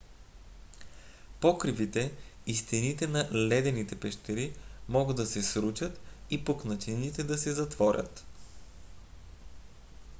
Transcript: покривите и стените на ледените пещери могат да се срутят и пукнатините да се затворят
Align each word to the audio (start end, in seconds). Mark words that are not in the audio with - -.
покривите 1.41 2.11
и 2.47 2.55
стените 2.55 3.07
на 3.07 3.27
ледените 3.31 3.95
пещери 3.99 4.53
могат 4.89 5.17
да 5.17 5.25
се 5.25 5.41
срутят 5.41 5.99
и 6.29 6.43
пукнатините 6.45 7.23
да 7.23 7.37
се 7.37 7.53
затворят 7.53 8.25